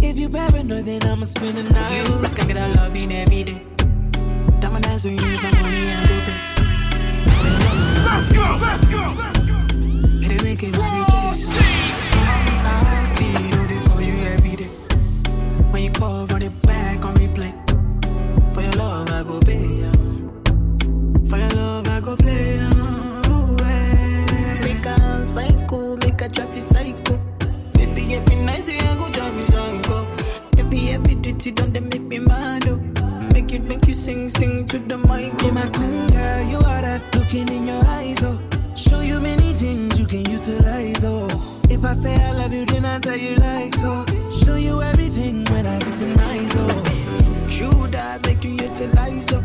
If 0.02 0.18
you 0.18 0.30
paranoid, 0.30 0.86
then 0.86 1.04
I'ma 1.04 1.26
spend 1.26 1.58
the 1.58 1.64
night. 1.64 2.08
You 2.08 2.30
can 2.36 2.48
get 2.48 2.58
a 2.58 2.68
loving 2.76 3.12
every 3.12 3.44
day. 3.44 3.62
Diamond 4.60 4.84
dancing, 4.86 5.14
you 5.14 5.38
the 5.38 5.52
money 5.62 5.92
I 5.92 6.06
go 6.08 6.20
pay. 6.26 6.42
Let's 8.08 8.34
go, 8.34 8.58
let's 8.62 8.86
go, 8.86 9.14
let's 9.18 9.40
go. 9.40 9.56
It 10.34 10.44
make 10.44 10.64
it 10.64 10.74
case. 10.74 11.50
I 12.70 13.16
feel 13.18 13.72
it 13.72 13.92
for 13.92 14.02
you 14.02 14.14
every 14.34 14.56
day. 14.56 14.70
When 15.72 15.84
you 15.84 15.92
call, 15.92 16.26
run 16.28 16.42
it 16.42 16.62
back 16.64 17.06
on 17.06 17.16
replay. 17.16 17.67
Every 28.32 28.46
night 28.46 28.98
go 28.98 29.10
drive 29.10 29.36
me 29.36 29.44
psycho. 29.44 30.08
Every 30.58 30.90
every 30.90 31.16
duty 31.16 31.52
done, 31.52 31.74
they 31.74 31.80
make 31.80 32.02
me 32.02 32.20
mad. 32.20 32.68
Oh. 32.68 32.78
Make 33.34 33.52
you 33.52 33.60
make 33.60 33.88
you 33.88 33.94
sing, 33.94 34.30
sing 34.30 34.68
to 34.68 34.80
the 34.80 34.98
mic. 34.98 35.38
Be 35.40 35.52
my 35.52 35.68
queen, 35.70 36.08
girl, 36.08 36.44
you 36.44 36.58
are 36.58 36.82
that 36.82 37.04
looking 37.16 37.48
in 37.50 37.68
your 37.68 37.86
eyes, 37.86 38.24
oh. 38.24 38.40
Show 38.76 39.02
you 39.02 39.20
many 39.20 39.54
things 39.54 40.00
you 40.00 40.06
can 40.06 40.30
utilize, 40.30 41.04
oh. 41.04 41.28
If 41.70 41.84
I 41.84 41.94
say 41.94 42.16
I 42.16 42.32
love 42.34 42.54
you, 42.54 42.66
then 42.66 42.86
I 42.86 43.00
tell 43.00 43.18
you 43.18 43.36
like 43.36 43.76
so. 43.76 44.06
Oh. 44.08 44.44
Show 44.44 44.56
you 44.56 44.82
everything 44.82 45.46
when 45.46 45.66
I 45.66 45.80
get 45.80 45.98
to 46.00 46.08
my 46.16 46.40
oh. 46.54 47.48
True 47.50 47.88
that 47.88 48.26
make 48.26 48.44
you 48.44 48.52
utilize 48.52 49.32
oh. 49.34 49.38
up. 49.38 49.44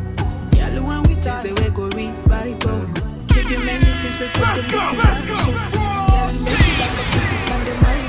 Yeah, 0.54 0.78
when 0.80 1.02
we 1.04 1.14
taste 1.16 1.42
the 1.42 1.52
way 1.60 1.70
go 1.70 1.88
revive 1.88 2.58
oh. 2.66 2.86
Give 3.28 3.50
you 3.50 3.58
many 3.58 3.84
things 4.00 4.18
we 4.20 4.28
could 4.28 4.56
make 4.56 4.70
you 4.70 4.78
back 5.02 5.24
so. 5.38 5.50
Yeah, 5.50 6.30
make 6.44 6.66
you 6.68 6.76
back 6.78 6.98
up 6.98 7.08
to 7.12 7.64
the 7.64 7.74
mic 7.82 8.01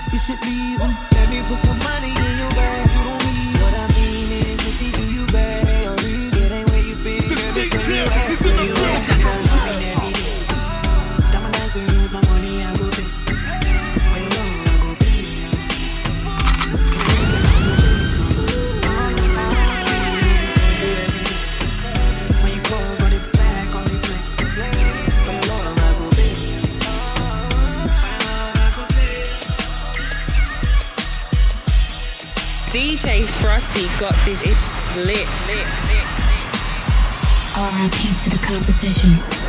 back, 0.00 0.12
you 0.12 0.18
should 0.18 0.40
leave. 0.44 0.80
Let 0.80 1.28
me 1.30 1.40
put 1.48 1.58
some 1.58 1.78
money 1.78 2.10
in 2.10 2.38
your 2.38 2.50
bag, 2.50 2.90
you 2.90 3.04
don't 3.04 3.24
need 3.24 3.60
What 3.60 3.74
I 3.74 3.86
mean 3.94 4.32
is, 4.32 4.60
if 4.66 4.80
do 4.92 5.04
you 5.12 5.26
bad, 5.26 5.68
it 5.68 6.52
ain't 6.52 6.70
where 6.70 6.82
you 6.82 6.96
been. 6.96 7.28
The 7.28 7.36
in 8.44 8.56
the 8.56 8.79
got 34.00 34.14
this 34.24 34.40
ish 34.40 34.96
lit, 34.96 35.28
lit, 35.46 35.66
lit. 35.88 36.06
RIP 37.54 38.16
to 38.22 38.30
the 38.30 38.38
competition. 38.42 39.39